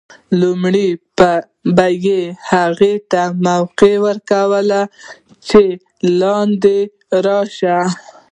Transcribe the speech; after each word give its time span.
لومړی 0.39 0.87
به 1.75 1.85
یې 2.05 2.19
هغو 2.49 2.93
ته 3.11 3.21
موقع 3.47 3.93
ور 4.05 4.17
کول 4.29 4.69
چې 5.47 5.61
لاندې 6.21 6.77
راشي. 7.25 7.77